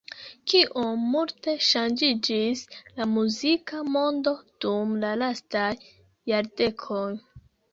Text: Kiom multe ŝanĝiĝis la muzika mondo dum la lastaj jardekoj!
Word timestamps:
Kiom 0.51 1.03
multe 1.15 1.53
ŝanĝiĝis 1.65 2.63
la 2.99 3.07
muzika 3.13 3.83
mondo 3.97 4.35
dum 4.67 4.97
la 5.05 5.13
lastaj 5.25 5.71
jardekoj! 6.33 7.07